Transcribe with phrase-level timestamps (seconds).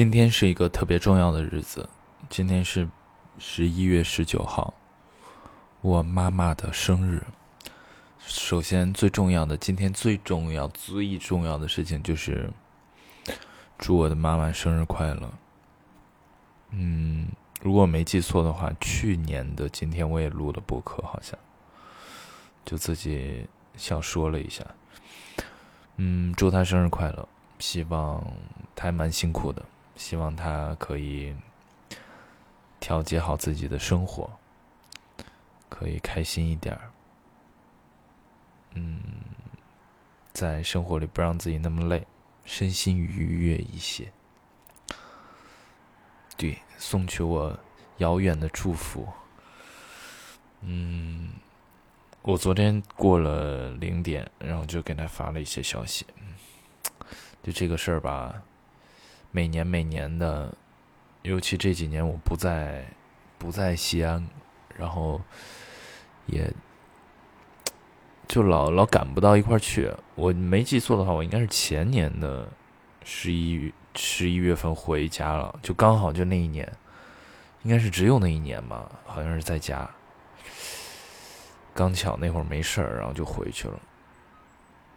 [0.00, 1.86] 今天是一个特别重要的日子，
[2.30, 2.88] 今天是
[3.38, 4.72] 十一月十九号，
[5.82, 7.22] 我妈妈的生日。
[8.18, 12.50] 首先，最重要的，今天最重要、最重要的事情就是
[13.76, 15.30] 祝我的妈妈生日快乐。
[16.70, 17.28] 嗯，
[17.60, 21.38] 如果没记错的话，去年的今天我也录了播客，好像
[22.64, 23.46] 就自己
[23.76, 24.64] 小说了一下。
[25.96, 27.28] 嗯，祝她生日快乐，
[27.58, 28.24] 希望
[28.74, 29.62] 她还蛮辛苦的。
[30.00, 31.36] 希望他可以
[32.80, 34.30] 调节好自己的生活，
[35.68, 36.90] 可以开心一点儿。
[38.72, 38.98] 嗯，
[40.32, 42.06] 在生活里不让自己那么累，
[42.46, 44.10] 身心愉悦一些。
[46.38, 47.56] 对，送去我
[47.98, 49.06] 遥远的祝福。
[50.62, 51.34] 嗯，
[52.22, 56.06] 我昨天过了零点，然后就给他发了一些消息。
[57.42, 58.42] 就这个事儿吧。
[59.30, 60.52] 每年每年的，
[61.22, 62.84] 尤其这几年我不在
[63.38, 64.26] 不在西安，
[64.76, 65.20] 然后
[66.26, 66.52] 也
[68.26, 69.92] 就老老赶不到一块儿去。
[70.14, 72.48] 我没记错的话，我应该是前年的
[73.04, 76.70] 十一十一月份回家了，就刚好就那一年，
[77.62, 79.88] 应该是只有那一年吧，好像是在家。
[81.72, 83.80] 刚巧那会儿没事儿，然后就回去了。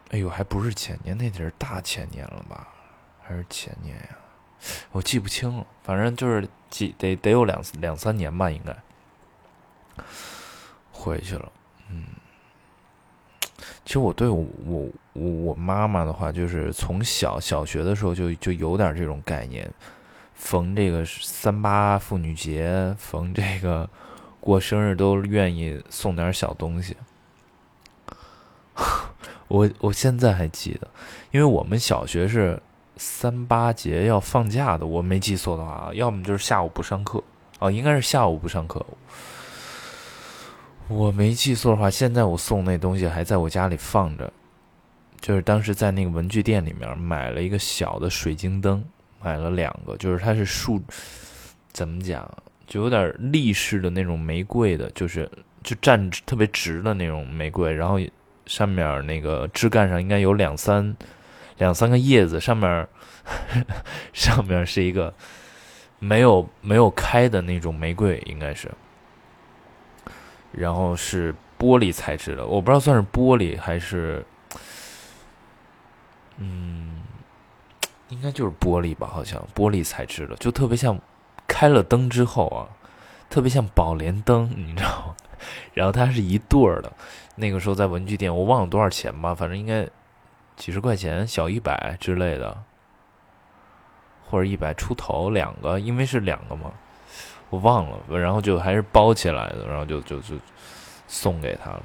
[0.09, 2.67] 哎呦，还不是前年，那得是大前年了吧？
[3.21, 4.17] 还是前年呀？
[4.91, 8.75] 我记不清了，反正就是几得得有两两三年吧，应该
[10.91, 11.51] 回去了。
[11.89, 12.05] 嗯，
[13.83, 19.69] 其实我对我我我妈妈的话，就是从小小学的时候就就有点这种概念，
[20.33, 23.89] 逢这个三八妇女节，逢这个
[24.39, 26.95] 过生日都愿意送点小东西。
[29.49, 30.87] 我我现在还记得，
[31.31, 32.61] 因为我们小学是。
[32.97, 37.23] 三八节要放假的，我没记错的话，要么就是下午不上课，
[37.59, 38.85] 哦，应该是下午不上课。
[40.87, 44.31] 我没记错的话，现在我送那东西还在我家里放着，
[45.19, 48.83] 就是当时在那个文具店里面买了一个小的水晶灯，
[49.21, 50.81] 买了两个，就是它是竖，
[51.71, 52.29] 怎么讲，
[52.67, 55.29] 就有点立式的那种玫瑰的，就是
[55.63, 57.97] 就站特别直的那种玫瑰，然后
[58.45, 60.95] 上面那个枝干上应该有两三。
[61.57, 62.87] 两三个叶子，上面
[64.13, 65.13] 上面是一个
[65.99, 68.71] 没有没有开的那种玫瑰，应该是。
[70.51, 74.23] 然后是玻璃材质的，我不知道算是玻璃还是，
[76.37, 77.01] 嗯，
[78.09, 80.99] 应该就是玻璃吧，好像玻璃材质的，就特别像
[81.47, 82.69] 开了灯之后啊，
[83.29, 85.15] 特别像宝莲灯，你知道吗？
[85.73, 86.91] 然后它是一对儿的，
[87.35, 89.87] 那个时候在文具店，我忘了多少钱吧，反正应该。
[90.55, 92.55] 几十块钱，小一百之类的，
[94.29, 96.71] 或者一百出头两个，因为是两个嘛，
[97.49, 100.35] 我忘了，然后就还是包起来的，然后就就就
[101.07, 101.83] 送给他了。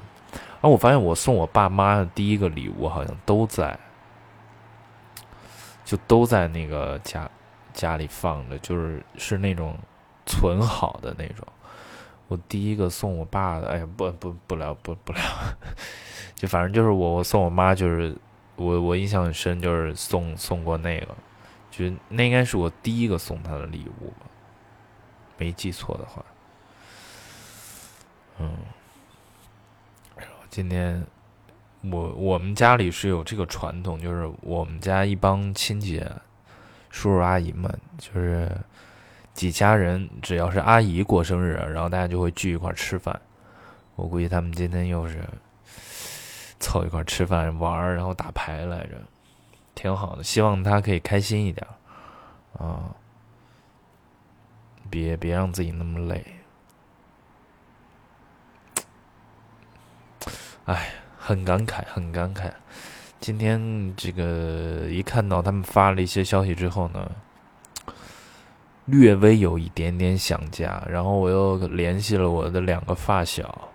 [0.61, 3.77] 而我发现我送我爸妈的第一个礼物好像都在，
[5.83, 7.29] 就都在那个家
[7.73, 9.75] 家里放着，就是是那种
[10.25, 11.45] 存好的那种。
[12.27, 15.21] 我第一个送我爸的，哎呀，不不不聊不不聊，
[16.35, 18.15] 就反正就是我我送我妈就是。
[18.59, 21.15] 我我印象很深，就是送送过那个，
[21.71, 24.25] 就那应该是我第一个送他的礼物吧，
[25.37, 26.23] 没记错的话。
[28.37, 28.57] 嗯，
[30.17, 31.01] 然后今天
[31.83, 36.03] 我我们家里是有这个传统，就是我们家一帮亲戚、
[36.89, 38.51] 叔叔阿姨们，就是
[39.33, 43.21] 几家人，只要是阿姨过生日，然后大家就会聚一块吃饭。
[43.95, 45.23] 我估计他们今天又是。
[46.59, 49.01] 凑一块吃饭玩，然后打牌来着，
[49.75, 50.23] 挺好的。
[50.23, 51.65] 希望他可以开心一点，
[52.57, 52.93] 啊，
[54.89, 56.25] 别别让自己那么累。
[60.65, 62.51] 哎，很感慨，很感慨。
[63.19, 67.11] 今天这个一看到他们发了一些消息之后呢，
[68.85, 70.83] 略微有一点点想家。
[70.87, 73.69] 然后我又联系了我的两个发小。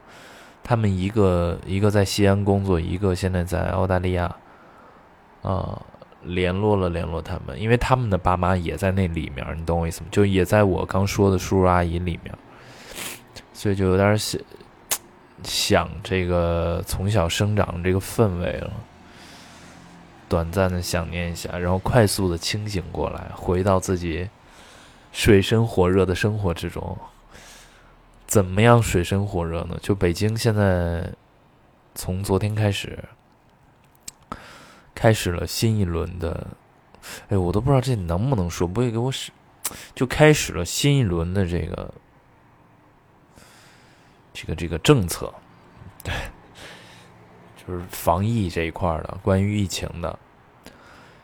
[0.67, 4.35] 他们一个一个在西安工作，一个现在在澳大利亚，
[5.43, 5.81] 啊，
[6.23, 10.07] 联络了联络他们，因为他们的爸妈也在那里面，你懂我意思吗？
[10.11, 12.35] 就也在我刚说的叔叔阿姨里面，
[13.53, 14.41] 所以就有点想
[15.43, 18.71] 想这个从小生长这个氛围了，
[20.31, 24.31] 短暂的想念一下，然后快速的清醒过来，回到自己
[25.13, 26.97] 水深火热的生活之中。
[28.27, 29.79] 怎么样水深火热呢？
[29.81, 31.13] 就北京现在，
[31.95, 33.05] 从昨天开始，
[34.95, 36.47] 开始了新一轮的
[37.29, 39.31] 哎，我都不知道这能不能说，不会给我使，
[39.95, 41.95] 就开始了新一轮的这个
[44.33, 45.33] 这个这个政策，
[46.03, 46.13] 对，
[47.65, 50.19] 就是防疫这一块的，关于疫情的。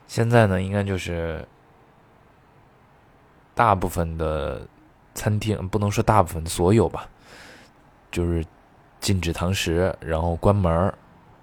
[0.07, 1.47] 现在呢，应该就是
[3.55, 4.67] 大部分的
[5.15, 7.09] 餐厅，不能说大部分，所有吧，
[8.11, 8.45] 就是
[9.01, 10.93] 禁止堂食，然后关门，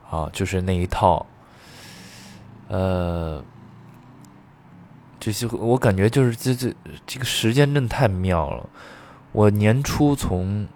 [0.09, 1.25] 啊，就是那一套。
[2.69, 3.43] 呃，
[5.19, 6.75] 这些我感觉就是这这
[7.05, 8.69] 这个时间真的太妙了。
[9.31, 10.67] 我年初从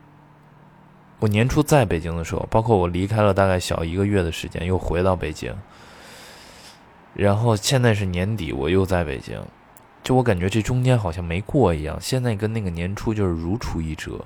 [1.19, 5.53] 我年初在北京的时候，包括我离开了大概小一个月的时间，又回到北京，
[7.13, 9.43] 然后现在是年底，我又在北京，
[10.03, 11.97] 就我感觉这中间好像没过一样。
[12.01, 14.19] 现在跟那个年初就是如出一辙，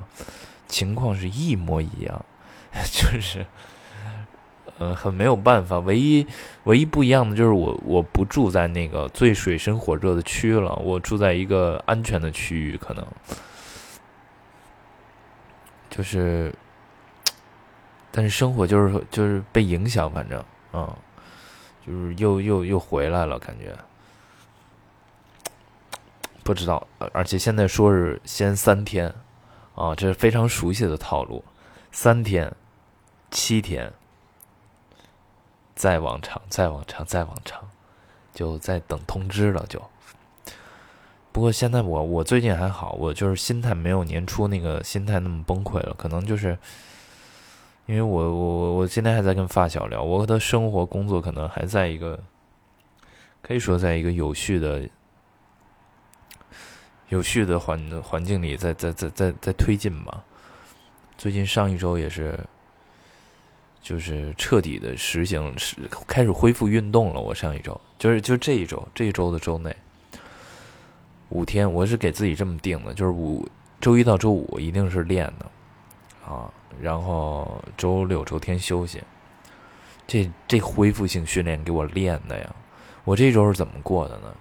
[0.68, 2.26] 情况是一模一样，
[2.92, 3.46] 就是。
[4.78, 5.80] 嗯，很没有办法。
[5.80, 6.28] 唯一
[6.66, 13.08] 唯一不一样的就是我我不住在那个最水深火热的区了，我住在一个安全的区域，可能
[15.90, 16.54] 就是，
[18.12, 20.44] 但是生活就是就是被影响，反正
[20.74, 20.94] 嗯，
[21.88, 23.74] 就是又又又回来了，感觉
[26.46, 26.88] 不知道。
[27.12, 29.14] 而且现在说是先三天
[29.74, 31.44] 啊，这是非常熟悉的套路，
[31.92, 32.56] 三天、
[33.32, 33.92] 七天。
[35.76, 37.60] 再往长，再往长，再往长，
[38.34, 39.66] 就在等通知了。
[39.68, 39.82] 就，
[41.34, 45.94] 不过现在我我最近还好，我就是心态没有年初那个心态那么崩溃了。
[45.98, 46.58] 可能就是
[47.88, 52.18] 因为我我我我今天还在跟发小聊，我的生活工作可能还在一个
[53.42, 54.88] 可以说在一个有序的
[57.10, 60.24] 有序的环环境里，在在在在在推进吧。
[61.18, 62.40] 最近上一周也是。
[63.86, 65.76] 就是彻底的实行，是
[66.08, 67.22] 开始恢复运动了。
[67.22, 69.76] 我上一周就是就这一周，这一周的周内
[71.30, 73.48] 五天，我是给自己这么定的，就是五
[73.80, 75.46] 周一到周五一定是练的
[76.28, 79.04] 啊，然后周六周天休息。
[80.08, 82.56] 这这恢复性训练给我练的呀，
[83.04, 84.36] 我这周是怎么过的呢？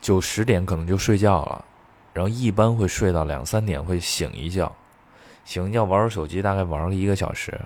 [0.00, 1.64] 九十点可能就睡觉了，
[2.12, 4.70] 然后一般会睡到两三点，会醒一觉。
[5.44, 7.60] 醒一觉玩会手机，大概玩个一个小时，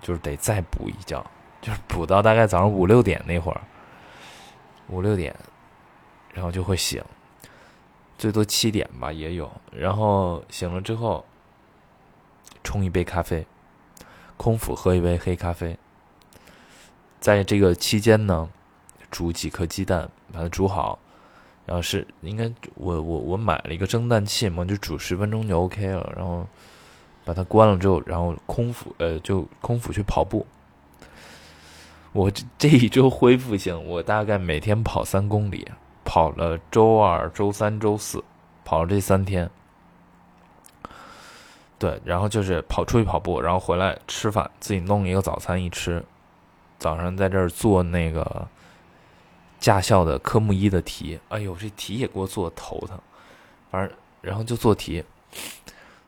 [0.00, 1.24] 就是得再补一觉，
[1.60, 3.60] 就是补到大概早上五六点那会儿，
[4.88, 5.34] 五六点，
[6.32, 7.02] 然后就会醒，
[8.16, 9.50] 最多七点吧也有。
[9.72, 11.24] 然后醒了之后，
[12.62, 13.46] 冲一杯咖啡，
[14.36, 15.76] 空腹喝一杯黑咖啡，
[17.18, 18.48] 在这个期间呢，
[19.10, 20.98] 煮几颗鸡蛋，把它煮好，
[21.66, 26.46] 然后是应该我我我买了一个蒸蛋器嘛，就煮十分钟就 OK 了，然后。
[27.26, 30.46] 把它关了之后，然后空腹，呃，就空腹去跑步。
[32.12, 35.66] 我这这一周恢复性，我大概每天跑三公里，
[36.04, 38.22] 跑了周二、周三、周四，
[38.64, 39.50] 跑了这三天。
[41.80, 46.00] 对，然后就是跑出去跑步，然后回来吃饭，自己弄一个早餐一吃。
[46.78, 48.46] 早上在这儿做那个
[49.58, 52.98] 驾校的科目一的题，哎呦，这题也给我做头疼。
[53.70, 55.04] 反正然后就做题。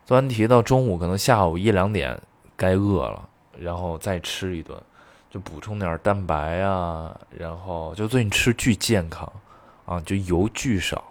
[0.06, 2.19] 做完题到中午，可能下午一两点
[2.56, 3.29] 该饿了，
[3.59, 4.81] 然后再吃一顿，
[5.31, 7.15] 就补充点蛋白啊。
[7.37, 9.31] 然后就最近吃巨健康
[9.85, 11.05] 啊，就油巨少，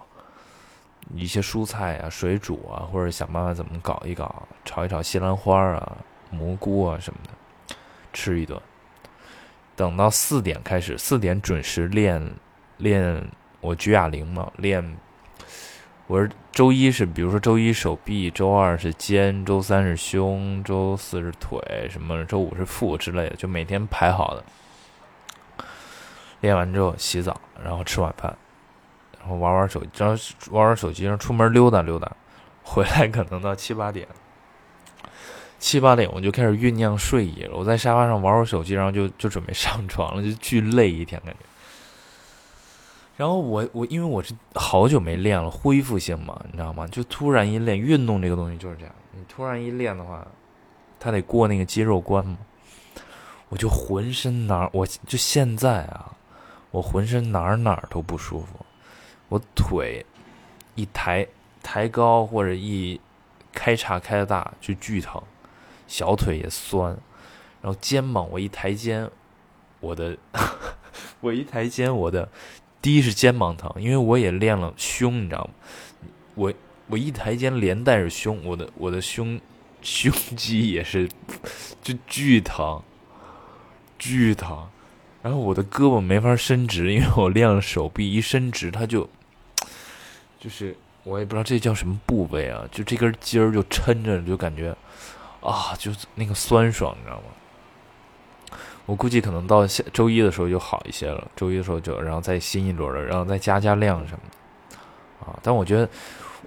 [1.14, 5.98] 一些蔬菜啊、水煮啊，或者想办法怎么搞一搞，炒一炒西兰花啊、
[6.32, 7.76] 蘑菇啊什么的，
[8.14, 8.60] 吃一顿。
[9.78, 12.34] 等到四点开始，四点准时练
[12.78, 13.24] 练
[13.62, 14.98] 我举哑铃嘛，练。
[16.08, 21.60] 我是周一是，比如说周一手臂，周二是肩，周三是胸，周四是腿，
[21.92, 24.44] 什么周五是腹之类的，就每天排好的。
[26.40, 28.36] 练完之后洗澡，然后吃晚饭，
[29.20, 30.18] 然后玩玩手机，然后
[30.50, 32.12] 玩玩手机，然后出门溜达溜达，
[32.64, 34.08] 回来可能到七八点。
[35.60, 41.40] 七八点我就开始酝酿睡意了，我在沙发上玩会手机，然后就 就准备上床了，就巨累一天感觉。
[43.18, 46.88] 然后我我因为我是好久没练了，恢复性嘛，你知道吗？
[46.88, 50.26] 就突然一练，运动这个东西就是这样，你突然一练的话，
[51.00, 52.38] 他得过那个肌肉关嘛。
[53.50, 56.12] 我就浑身哪，我就现在啊，
[56.70, 58.48] 我浑身哪儿哪儿都不舒服，
[59.30, 60.06] 我腿
[60.76, 61.26] 一抬
[61.64, 63.00] 抬高或者一
[63.54, 65.20] 开叉开的大就巨疼，
[65.88, 66.92] 小腿也酸，
[67.62, 69.10] 然后肩膀我一抬肩，
[69.80, 70.18] 我的
[71.22, 72.30] 我一抬肩我的。
[72.80, 75.50] 第一是肩膀疼，因为我也练了胸，你知道吗？
[76.36, 76.54] 我
[76.88, 79.42] 我一抬肩连带着胸，我的我的胸
[79.82, 81.10] 胸肌也是
[81.82, 82.82] 就巨疼，
[83.98, 84.70] 巨疼。
[85.24, 89.10] 然后我的胳膊没法伸直，因为我练了手臂，一伸直它就，
[90.40, 94.74] 就是我也不知道这叫什么部位啊，就这根筋儿就抻着，就感觉
[95.50, 98.58] 啊，就是那个酸爽，你知道吗？
[98.86, 104.78] 我估计可能到下周一的时候就好一些了，周一的时候就然后再新一轮的，然后再加加量什么的
[105.26, 105.40] 啊。
[105.42, 105.90] 但我觉得，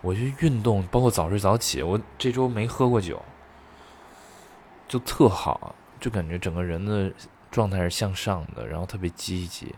[0.03, 3.21] 我觉得运动包括早睡早起，我这周没喝过酒，
[4.87, 7.13] 就特好，就感觉整个人的。
[7.53, 9.75] 状态是向上的，然后特别积极，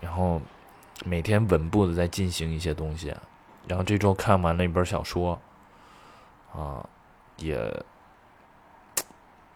[0.00, 0.42] 然后
[1.04, 3.14] 每天稳步的在进行一些东西，
[3.68, 5.40] 然后这周看完了一本小说，
[6.52, 6.84] 啊，
[7.36, 7.56] 也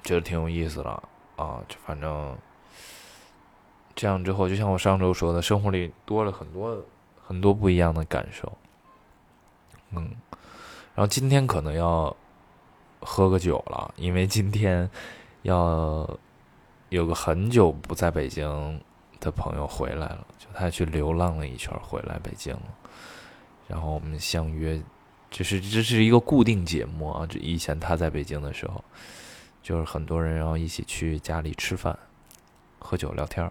[0.04, 0.90] 觉得挺有意思的
[1.34, 2.38] 啊，就反正
[3.96, 6.80] 这样之后，就像我上周说的，生活里多了很多
[7.26, 8.52] 很多不一样的感受，
[9.90, 10.10] 嗯，
[10.94, 12.14] 然后今天可能要
[13.00, 14.88] 喝个酒了，因为今天
[15.42, 16.08] 要。
[16.90, 18.80] 有个很久不在北京
[19.18, 22.62] 的朋友回来了，就他去流浪了一圈回来北京了，
[23.66, 24.80] 然后我们相约，
[25.28, 27.26] 就是这是一个固定节目啊。
[27.26, 28.84] 这以前他在北京的时候，
[29.64, 31.98] 就是很多人然后一起去家里吃饭、
[32.78, 33.50] 喝酒、聊天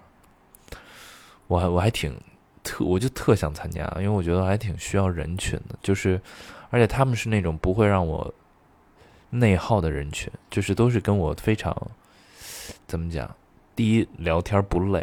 [1.48, 2.15] 我还我还挺
[2.63, 6.22] 特，我就特想参加，因为我觉得还挺需要人群的，就是
[6.70, 8.32] 而且他们是那种不会让我
[9.32, 11.75] 内耗的人群，就是都是跟我非常。
[12.88, 13.36] 怎么讲？
[13.75, 15.01] 第一，聊天不累；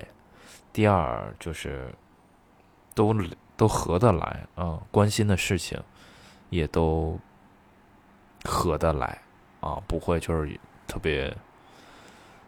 [0.72, 1.92] 第二，就是
[2.94, 3.12] 都
[3.56, 5.78] 都合得来啊，关心的事情
[6.50, 7.18] 也都
[8.44, 9.20] 合得来
[9.60, 10.58] 啊，不会就是
[10.90, 11.30] 特别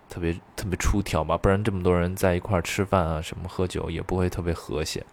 [0.09, 1.39] 特别特别出挑吧？
[1.39, 5.07] 不然这么多人在一块儿吃饭啊，什么喝酒也不会特别和谐。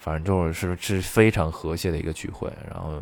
[0.00, 3.00] 反正就是是非常和谐的一个聚会，然后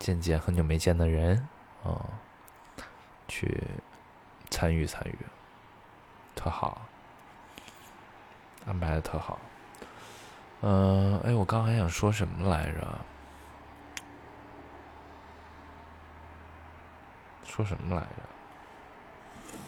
[0.00, 1.48] 见见很久没见的人
[1.84, 2.02] 啊，
[3.28, 3.62] 去。
[4.50, 5.16] 参与参与，
[6.36, 6.82] 特好，
[8.66, 9.38] 安排的特好。
[10.60, 12.86] 嗯，哎，我刚还想说什么来着？
[17.54, 19.58] 说什么来着？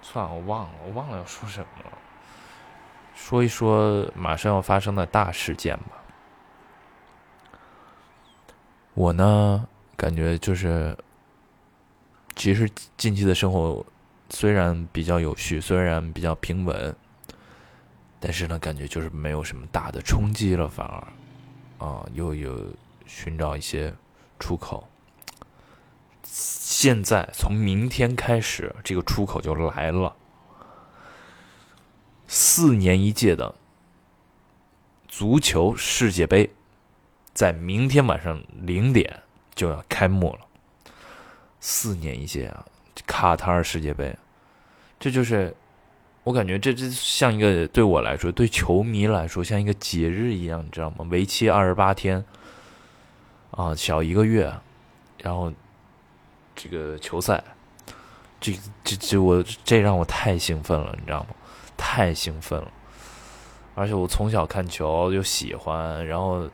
[0.00, 1.98] 算了，我忘了，我忘了要说什么了。
[3.14, 6.02] 说一说马上要发生的大事件吧。
[8.94, 10.96] 我呢，感觉就是，
[12.34, 13.84] 其实近期的生活。
[14.30, 16.96] 虽然比较有序，虽然比较平稳，
[18.18, 22.58] 但是呢，感觉就是没有什么大的冲击了，反而，啊，又有
[23.04, 23.94] 寻找一些
[24.38, 24.88] 出口。
[26.82, 30.16] 现在从明天开始，这个出口就来了。
[32.26, 33.54] 四年一届的
[35.06, 36.50] 足球世界杯，
[37.32, 39.22] 在明天晚上零点
[39.54, 40.40] 就要开幕了。
[41.60, 42.66] 四年一届啊！
[43.06, 44.16] 卡塔尔世界杯，
[44.98, 45.54] 这就是
[46.24, 51.06] 我感觉这这像一个对我来说，对球迷来说像一个节日一样，你知道吗？
[51.10, 52.24] 为期二十八天，
[53.52, 54.52] 啊，小一个月，
[55.18, 55.52] 然后
[56.54, 57.42] 这个球赛，
[58.40, 58.52] 这
[58.84, 61.28] 这这我这让我太兴奋了，你知道吗？
[61.76, 62.68] 太兴奋了，
[63.74, 66.48] 而且我从小看球就喜欢，然后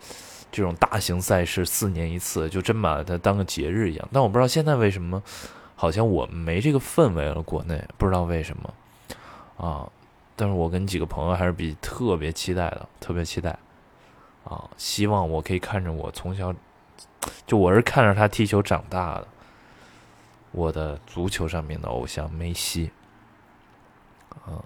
[0.50, 4.08] 这种大型赛事四年一次，就真把它当个节日一样。
[4.12, 5.22] 但我不知道现在为什么。
[5.80, 8.74] 好像我没这个氛围了，国内不知道为什么
[9.64, 9.88] 啊。
[10.34, 13.56] 但是我跟几个朋友还是比特别期待的，特别期待
[14.42, 14.68] 啊！
[14.76, 16.52] 希望我可以看着我从小
[17.46, 19.28] 就我是看着他踢球长大的，
[20.52, 22.90] 我的足球上面的偶像梅西
[24.44, 24.64] 啊！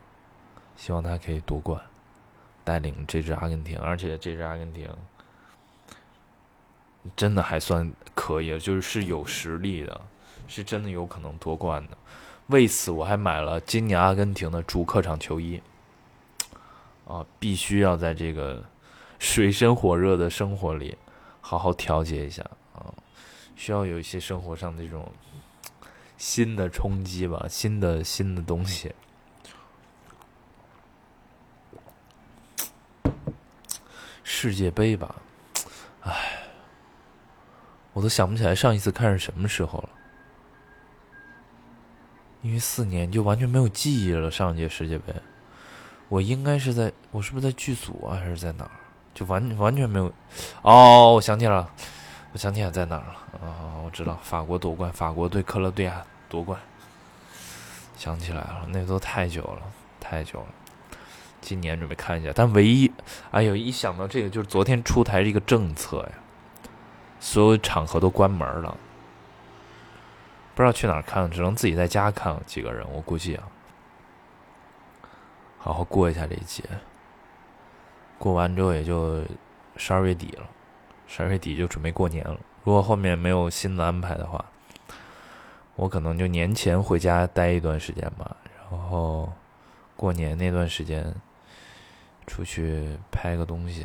[0.77, 1.81] 希望他可以夺冠，
[2.65, 4.89] 带领这支阿根廷，而且这支阿根廷
[7.17, 10.01] 真的还算可以，就是是有实力的。
[10.49, 11.97] 是真的有可能夺冠的，
[12.49, 15.63] 为此我还买了今年阿根廷的主客场球衣。
[17.07, 18.63] 啊，必须要在这个
[19.19, 20.99] 水深火热的生活里
[21.41, 22.43] 好好调节一下
[22.75, 22.93] 啊，
[23.57, 25.11] 需要有一些生活上的这种
[26.25, 28.95] 新的冲击吧，新的新的东西。
[34.23, 35.17] 世界杯吧，
[36.03, 36.45] 唉，
[37.93, 39.89] 我都想不起来上一次看是什么时候了。
[42.43, 44.31] 因为四年就完全没有记忆了。
[44.31, 45.13] 上一届世界杯，
[46.09, 48.71] 我应该是在，我是不是在剧组啊，还是在哪儿？
[49.13, 50.07] 就完完全没有。
[50.63, 51.69] 哦，我想起来了，
[52.31, 53.15] 我想起来在哪儿了。
[53.45, 56.59] 啊，我知道，法国夺冠，法国对克罗地亚夺冠。
[57.95, 59.63] 想起来了，那都太久了，
[60.01, 60.47] 太久了。
[61.43, 62.91] 今年准备看一下，但唯一，
[63.33, 66.13] 哎呦，一想到这个，就是昨天出台这个政策呀，
[67.21, 68.77] 所有场合都关门了。
[70.55, 72.41] 不知道去哪儿看，只能自己在家看。
[72.47, 73.45] 几个人，我估计啊，
[75.59, 76.65] 好好过一下这一节。
[78.19, 79.23] 过完之后也就
[79.77, 80.47] 十二月底了，
[81.07, 82.39] 十二月底就准备过年了。
[82.65, 84.45] 如果后面没有新的安排的话，
[85.77, 88.37] 我可能就年前回家待一段时间吧，
[88.71, 89.33] 然后
[89.97, 91.15] 过年那段时间
[92.27, 93.85] 出去拍个东西，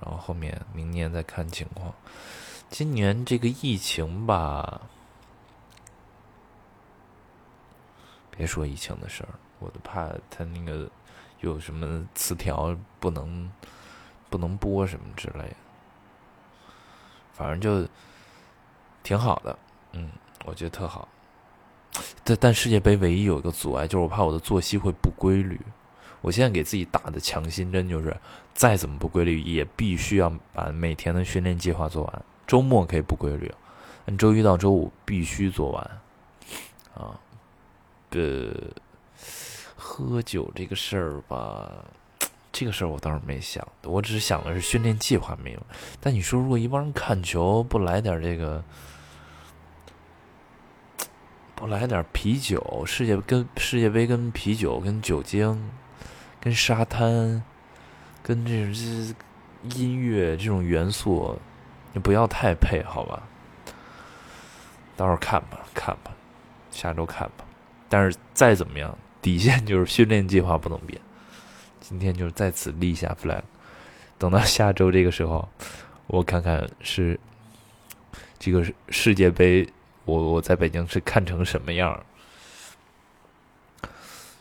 [0.00, 1.92] 然后后面明年再看情况。
[2.70, 4.80] 今年这个疫情吧，
[8.30, 10.90] 别说疫情的事儿，我都怕他那个
[11.40, 13.50] 有什么词条不能。
[14.30, 15.56] 不能播什么之类的，
[17.32, 17.88] 反正就
[19.04, 19.56] 挺好的，
[19.92, 20.10] 嗯，
[20.44, 21.06] 我觉得特好。
[22.22, 25.60] 但但世界杯唯一有一个阻碍，就是我怕我的作息会不规律。
[26.20, 28.16] 我现在给自己打的强心针就是，
[28.54, 32.22] 再怎么不规律，也必须要把每天的训练计划做完。
[32.46, 33.52] 周末可以不规律，
[34.06, 35.90] 但周一到周五必须做完。
[36.94, 37.20] 啊，
[38.10, 38.52] 呃，
[39.76, 41.70] 喝酒这个事儿吧。
[42.50, 45.60] 这个事儿我倒是没想，我只是想的是训练计划没有。
[46.00, 48.62] 但你说，如果一帮人看球不来点这个，
[51.54, 55.70] 不来点啤酒，世界跟世界杯跟啤酒跟酒精，
[56.40, 57.42] 跟沙滩，
[58.22, 61.38] 跟这这音乐这种元素，
[61.92, 63.22] 你不要太配，好吧？
[64.96, 66.10] 到时候看吧，看吧，
[66.70, 67.44] 下周看吧。
[67.88, 71.00] 但是再怎么样，底线就是训练计划不能变。
[71.80, 73.42] 今天就是在此立下 flag，
[74.18, 75.48] 等到下周这个时候，
[76.08, 77.18] 我看看是
[78.38, 79.68] 这个世界杯，
[80.04, 82.04] 我我在北京是看成什么样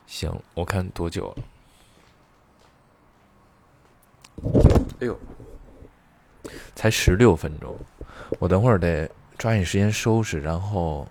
[0.06, 1.44] 行，我看多久了？
[5.00, 5.18] 哎呦，
[6.76, 7.76] 才十六分钟，
[8.40, 11.08] 我等会儿得抓紧时间收拾，然后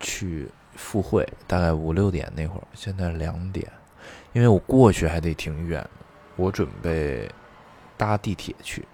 [0.00, 3.70] 去赴会，大概五六点那会儿，现在两点。
[4.32, 5.88] 因为我过去还得挺远，
[6.36, 7.30] 我准备
[7.96, 8.84] 搭地铁去。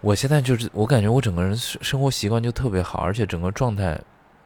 [0.00, 4.00] 我现在就是，我感觉我整个人生活习惯就特别好，而且整个状态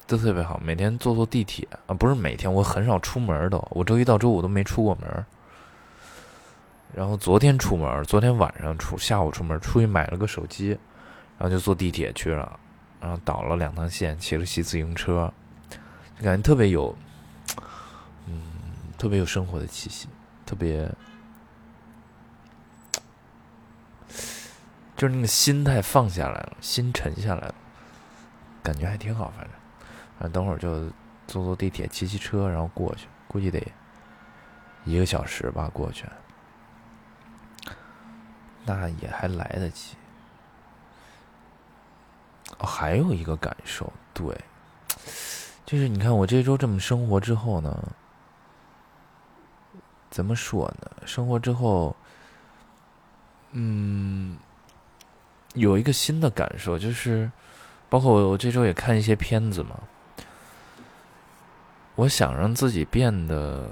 [0.07, 0.61] 都特别好。
[0.63, 3.65] 每天坐坐地铁啊，不是每天，我很少出门都。
[3.71, 5.27] 我周一到周五都没出过门。
[6.95, 10.71] 然后昨天出门，昨天晚上出，下午出门出去买了个手机，
[11.39, 12.59] 然后就坐地铁去了，
[13.01, 15.33] 然后倒了两趟线，骑了骑自行车，
[16.19, 16.95] 就感觉特别有。
[18.27, 18.41] 嗯
[18.97, 20.09] 特别有生活的气息，
[20.47, 20.89] 特别
[24.97, 27.55] 就是那个心态放下来了，心沉下来了，
[28.63, 29.33] 感觉还挺好。
[29.37, 29.51] 反正，
[30.19, 30.89] 反正，等会儿就
[31.27, 33.61] 坐坐地铁，骑骑车，然后过去，估计得
[34.85, 35.69] 一个小时吧。
[35.73, 36.07] 过去，
[38.65, 39.97] 那也还来得及。
[42.59, 44.41] 哦，还有一个感受，对，
[45.67, 47.93] 就是你看我这周这么生活之后呢。
[50.11, 50.93] 怎么说呢？
[51.05, 51.97] 生活之后，
[53.51, 54.39] 嗯，
[55.55, 57.31] 有一个新的感受，就是
[57.89, 59.81] 包括我，我这周也看一些片子嘛。
[61.97, 63.71] 我想让自己变得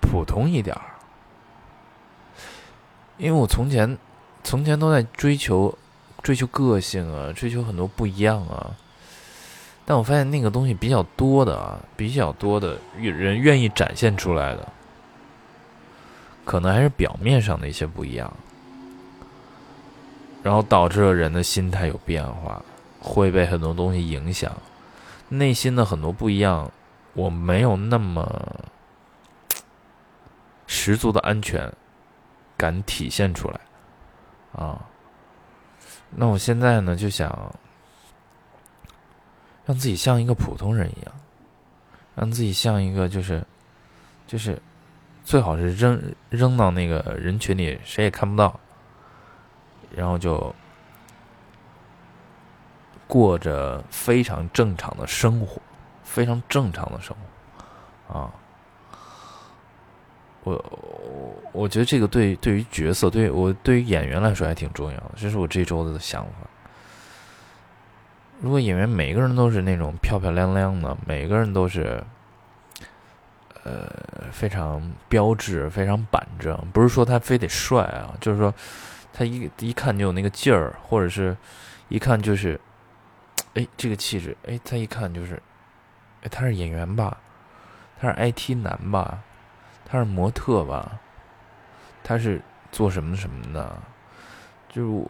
[0.00, 0.82] 普通一点儿，
[3.18, 3.98] 因为我从前
[4.44, 5.76] 从前都在追求
[6.22, 8.70] 追求个性啊，追求很多不一样啊。
[9.84, 14.68] 但我发现那个东西比较多的啊，比较多的人愿意展现出来的，
[16.44, 18.32] 可能还是表面上的一些不一样，
[20.42, 22.62] 然后导致了人的心态有变化，
[23.00, 24.52] 会被很多东西影响，
[25.28, 26.70] 内心的很多不一样，
[27.14, 28.70] 我没有那么
[30.66, 31.72] 十足的安全
[32.56, 33.60] 感体现出来
[34.52, 34.80] 啊。
[36.10, 37.54] 那我现在呢，就想。
[39.64, 41.14] 让自己像一个普通人一样，
[42.16, 43.46] 让自己像一个就是，
[44.26, 44.60] 就是，
[45.22, 48.58] 最好是扔扔到那个人群里，谁也看不到，
[49.96, 50.54] 然后就
[53.06, 55.60] 过着非常正常的生活，
[56.02, 57.14] 非常正常的生
[58.08, 58.32] 活，啊，
[60.44, 66.30] 我我我觉得这个对对于角色，对我对于演员来说还挺重要的，这是我这周的想法。
[68.40, 72.02] 如果演员每个人都是那种漂漂亮亮的，每个人都是，
[73.62, 73.88] 呃，
[74.32, 78.52] 非常标致、非常板正，不是说他非得帅啊，就是说
[79.12, 81.36] 他一一看就有那个劲儿，或者是
[81.88, 82.60] 一看就是，
[83.54, 85.40] 哎，这个气质，哎，他一看就是，
[86.22, 87.18] 哎，他是演员吧？
[88.00, 89.22] 他是 IT 男吧？
[89.84, 90.98] 他是模特吧？
[92.02, 93.78] 他是做什么什么的？
[94.68, 95.06] 就是我，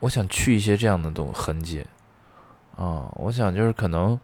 [0.00, 1.84] 我想去一些这样的东痕迹。
[2.76, 4.20] 啊，我想就是可能，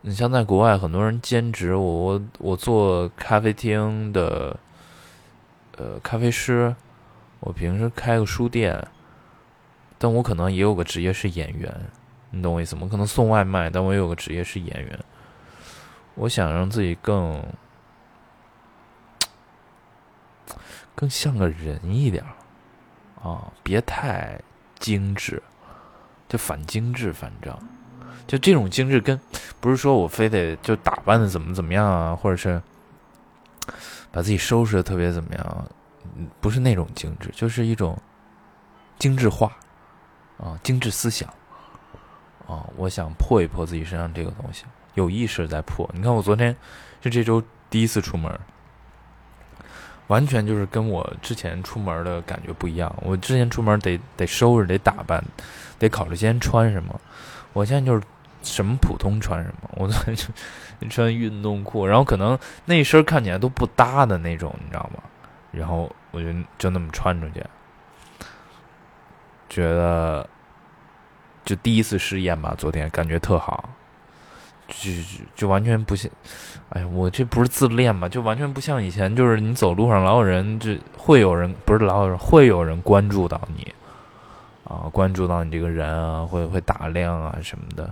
[0.00, 4.58] 你像在国外，很多人兼职，我我我做咖啡厅的，
[5.76, 6.74] 呃，咖啡师，
[7.40, 8.86] 我平时开个书店，
[9.96, 11.72] 但我可能也有个职业是演员，
[12.30, 12.88] 你懂我意思吗？
[12.90, 14.98] 可能送外卖，但我也有个职业是演员。
[16.14, 17.42] 我想让自己更
[20.94, 22.24] 更像个人一点
[23.22, 24.40] 啊，别太
[24.80, 25.40] 精致，
[26.28, 27.56] 就反精致，反正。
[28.26, 29.18] 就这种精致，跟
[29.60, 32.60] 不是说我非得就打扮的怎么怎么样啊，或者是
[34.10, 35.68] 把自己收拾的特别怎么样，
[36.40, 37.96] 不是那种精致，就是一种
[38.98, 39.56] 精致化
[40.38, 41.28] 啊，精致思想
[42.46, 45.88] 啊，我想破一破自己身上这个东西，有意识在破。
[45.92, 46.54] 你看，我昨天
[47.02, 48.38] 是这周第一次出门，
[50.08, 52.94] 完全就是跟我之前出门的感觉不一样。
[53.02, 55.24] 我之前出门得得收拾，得打扮，
[55.78, 57.00] 得考虑今天穿什么，
[57.52, 58.02] 我现在就是。
[58.40, 59.90] 什么普通穿什么，我
[60.88, 65.02] 穿运动裤，然后可能那身看起来都不搭的那种，你知道吗？
[65.50, 67.44] 然后我就就那么穿出去，
[69.48, 70.28] 觉得
[71.44, 73.68] 就第一次试验吧，昨天感觉特好，
[74.66, 74.90] 就
[75.36, 76.10] 就完全不像，
[76.70, 83.72] 哎呀，我这不是自恋嘛，就完全不像以前，就是你走路上老有人，就会有人不是老有人，会有人关注到你。
[84.64, 87.90] 啊，关注到你这个人啊，会会打量啊什么的，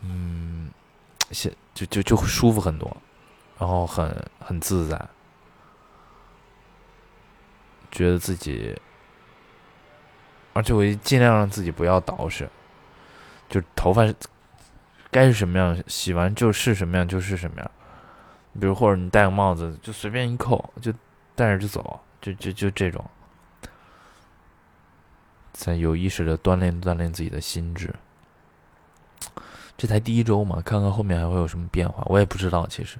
[0.00, 0.70] 嗯，
[1.30, 2.96] 现就就就舒服很多，
[3.58, 4.98] 然后很很自在，
[7.90, 8.78] 觉得自己，
[10.52, 12.48] 而且我也尽量让自己不要捯饬，
[13.48, 14.02] 就头发
[15.10, 17.70] 该是什么样，洗完就是什么样就是什么样，
[18.60, 20.92] 比如或者你戴个帽子，就随便一扣，就
[21.34, 23.04] 戴着就走，就就就这种。
[25.52, 27.92] 在有意识的锻炼锻炼自己的心智，
[29.76, 32.96] 这才第一周嘛，看看后面还会有什么变化，我也不知道其实，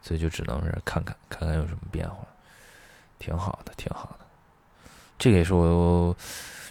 [0.00, 2.26] 所以就只能是看看看看有什么变化，
[3.20, 4.21] 挺好的，挺好的。
[5.22, 6.16] 这个也是我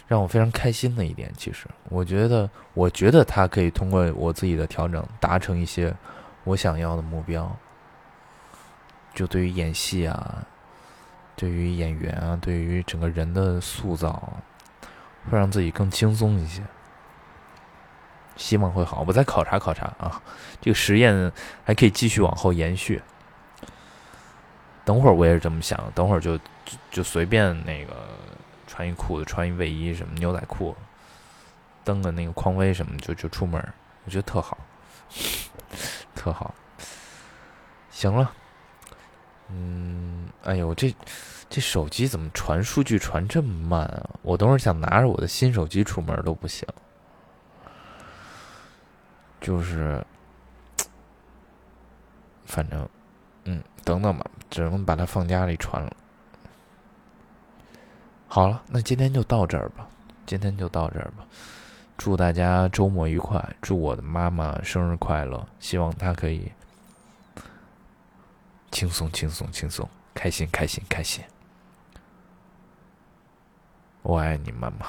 [0.06, 1.32] 让我非常开心的一点。
[1.38, 5.94] 其实我觉得，我觉得他可以通过我自己的调整，达成一些
[6.44, 7.50] 我想要的目标。
[9.14, 10.44] 就对于演戏啊，
[11.34, 14.30] 对于演员啊，对于整个人的塑造。
[15.30, 16.60] 会让自己更轻松一些，
[18.34, 19.04] 希望会好。
[19.06, 20.20] 我再考察考察啊，
[20.60, 21.30] 这个实验
[21.64, 23.00] 还可以继续往后延续。
[24.84, 26.36] 等会儿我也是这么想，等会儿就
[26.90, 27.94] 就随便那个
[28.72, 30.74] 穿一裤子、穿一卫衣什么牛仔裤，
[31.84, 33.62] 蹬个那个匡威什么就就出门，
[34.06, 34.56] 我觉得特好，
[36.14, 36.54] 特好。
[37.90, 38.32] 行了，
[39.50, 40.94] 嗯，哎呦这。
[41.50, 44.10] 这手机怎么传数据传这么慢啊？
[44.22, 46.66] 我等会儿想拿着我的新手机出门都不行，
[49.38, 50.02] 就是，
[52.46, 52.88] 反正，
[53.44, 55.94] 嗯，等等吧，只能把它放家里传了。
[58.34, 59.86] 好了，那今天就到这儿吧，
[60.24, 61.26] 今天就到这儿吧。
[61.98, 66.50] 祝大家周末愉快，祝我的妈妈生日快乐，希望她可以
[68.70, 71.22] 轻松轻松轻松，开心开心开心。
[74.00, 74.86] 我爱你，妈妈。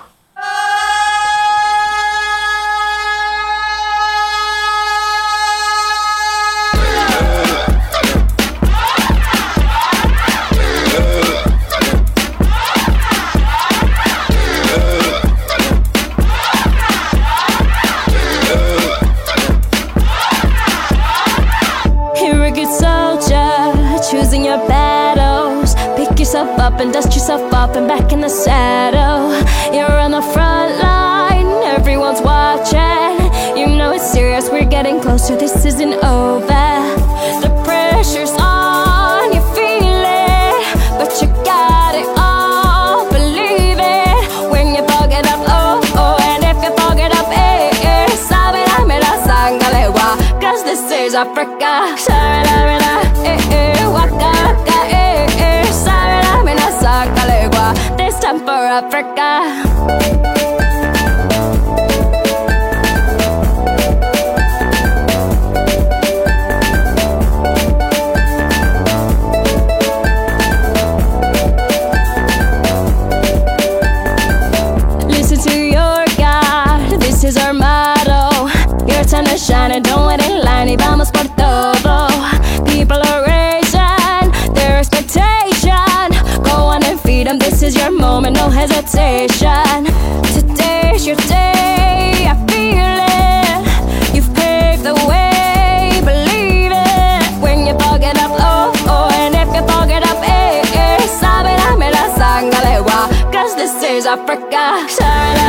[104.03, 104.85] Is Africa.
[104.89, 105.42] Saramina,